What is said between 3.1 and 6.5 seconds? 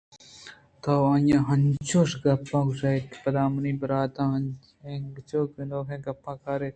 پدا منی برات اینچکوکیں گپاں